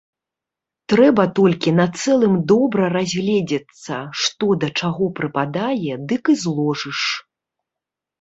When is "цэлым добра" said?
2.03-2.87